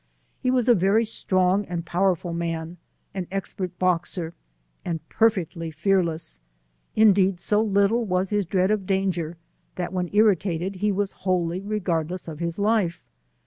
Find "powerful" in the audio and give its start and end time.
1.85-2.33